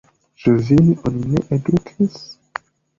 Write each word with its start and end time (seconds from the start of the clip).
Ĉu 0.43 0.53
vin 0.69 0.89
oni 1.11 1.31
ne 1.37 1.45
edukis? 1.59 2.21